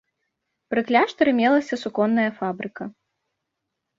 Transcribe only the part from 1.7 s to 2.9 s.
суконная фабрыка.